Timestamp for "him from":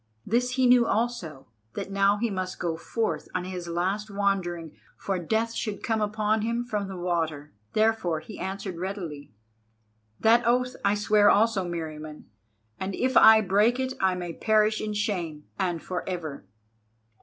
6.41-6.87